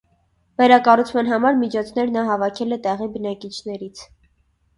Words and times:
Վերակառուցման 0.61 1.29
համար 1.31 1.59
միջոցներ 1.59 2.09
նա 2.15 2.25
հավաքել 2.31 2.77
է 2.79 2.81
տեղի 2.89 3.11
բնակիչներից։ 3.19 4.05